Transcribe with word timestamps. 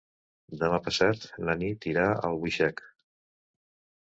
Demà 0.61 0.79
passat 0.87 1.27
na 1.49 1.55
Nit 1.65 1.87
irà 1.93 2.07
a 2.15 2.17
Albuixec. 2.31 2.83